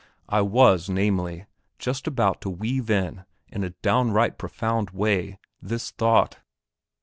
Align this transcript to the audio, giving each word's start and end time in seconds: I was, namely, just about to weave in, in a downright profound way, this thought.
I 0.29 0.41
was, 0.41 0.89
namely, 0.89 1.45
just 1.77 2.07
about 2.07 2.41
to 2.41 2.49
weave 2.49 2.89
in, 2.89 3.23
in 3.51 3.63
a 3.63 3.69
downright 3.69 4.39
profound 4.39 4.89
way, 4.89 5.37
this 5.61 5.91
thought. 5.91 6.39